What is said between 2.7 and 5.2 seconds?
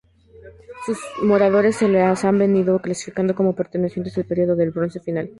clasificando como pertenecientes al periodo del Bronce